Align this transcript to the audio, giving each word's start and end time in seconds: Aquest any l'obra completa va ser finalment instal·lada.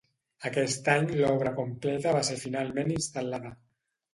Aquest 0.49 0.87
any 0.93 1.05
l'obra 1.19 1.51
completa 1.61 2.15
va 2.17 2.25
ser 2.31 2.41
finalment 2.47 2.93
instal·lada. 2.99 3.57